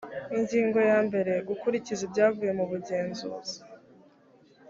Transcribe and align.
ingingo 0.37 0.79
ya 0.89 0.99
mbere 1.07 1.33
gukurikiza 1.47 2.01
ibyavuye 2.07 2.51
mu 2.57 2.65
bugenzuzi 2.71 3.57